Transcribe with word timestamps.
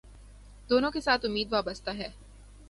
دونوں 0.69 0.91
کے 0.91 1.01
ساتھ 1.01 1.25
امید 1.25 1.53
وابستہ 1.53 1.91
ہے 1.91 2.07